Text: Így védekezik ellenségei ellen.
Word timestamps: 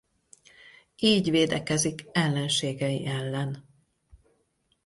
Így 0.95 1.29
védekezik 1.29 2.05
ellenségei 2.11 3.05
ellen. 3.05 3.65